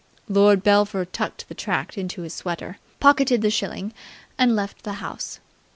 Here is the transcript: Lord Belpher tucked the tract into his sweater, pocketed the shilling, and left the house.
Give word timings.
Lord 0.27 0.63
Belpher 0.63 1.05
tucked 1.05 1.47
the 1.47 1.53
tract 1.53 1.95
into 1.95 2.23
his 2.23 2.33
sweater, 2.33 2.79
pocketed 2.99 3.43
the 3.43 3.51
shilling, 3.51 3.93
and 4.35 4.55
left 4.55 4.81
the 4.81 4.93
house. 4.93 5.39